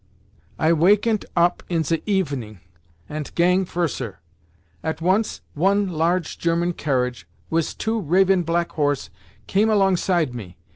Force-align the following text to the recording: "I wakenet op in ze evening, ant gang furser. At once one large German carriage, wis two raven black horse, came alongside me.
"I 0.57 0.71
wakenet 0.73 1.25
op 1.37 1.61
in 1.69 1.83
ze 1.83 2.01
evening, 2.07 2.59
ant 3.07 3.35
gang 3.35 3.65
furser. 3.65 4.15
At 4.83 4.99
once 4.99 5.41
one 5.53 5.89
large 5.89 6.39
German 6.39 6.73
carriage, 6.73 7.27
wis 7.51 7.75
two 7.75 8.01
raven 8.01 8.41
black 8.41 8.71
horse, 8.71 9.11
came 9.45 9.69
alongside 9.69 10.33
me. 10.33 10.57